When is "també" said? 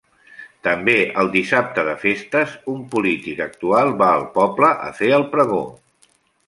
0.67-0.95